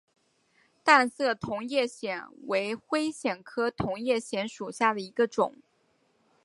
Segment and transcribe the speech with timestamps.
[0.83, 5.53] 淡色同叶藓为灰藓科同叶藓属下的一个种。